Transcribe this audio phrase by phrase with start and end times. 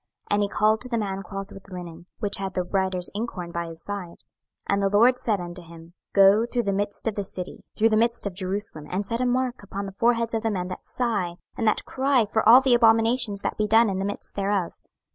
[0.31, 3.67] And he called to the man clothed with linen, which had the writer's inkhorn by
[3.67, 4.15] his side;
[4.67, 7.89] 26:009:004 And the LORD said unto him, Go through the midst of the city, through
[7.89, 10.87] the midst of Jerusalem, and set a mark upon the foreheads of the men that
[10.87, 14.73] sigh and that cry for all the abominations that be done in the midst thereof.